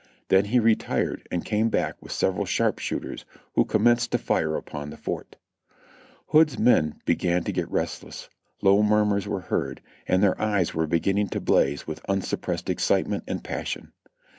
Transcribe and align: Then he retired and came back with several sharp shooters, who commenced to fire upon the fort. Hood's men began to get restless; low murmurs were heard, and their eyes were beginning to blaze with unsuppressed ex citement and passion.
Then 0.29 0.45
he 0.45 0.57
retired 0.59 1.27
and 1.29 1.45
came 1.45 1.69
back 1.69 1.95
with 2.01 2.11
several 2.11 2.47
sharp 2.47 2.79
shooters, 2.79 3.23
who 3.53 3.65
commenced 3.65 4.11
to 4.13 4.17
fire 4.17 4.55
upon 4.55 4.89
the 4.89 4.97
fort. 4.97 5.35
Hood's 6.29 6.57
men 6.57 6.99
began 7.05 7.43
to 7.43 7.51
get 7.51 7.69
restless; 7.69 8.27
low 8.63 8.81
murmurs 8.81 9.27
were 9.27 9.41
heard, 9.41 9.79
and 10.07 10.23
their 10.23 10.41
eyes 10.41 10.73
were 10.73 10.87
beginning 10.87 11.27
to 11.29 11.39
blaze 11.39 11.85
with 11.85 12.03
unsuppressed 12.09 12.67
ex 12.67 12.83
citement 12.83 13.25
and 13.27 13.43
passion. 13.43 13.91